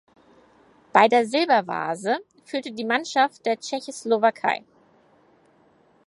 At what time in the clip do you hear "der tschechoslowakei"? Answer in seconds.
3.45-4.63